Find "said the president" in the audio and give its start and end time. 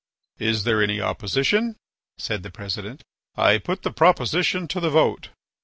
2.17-3.03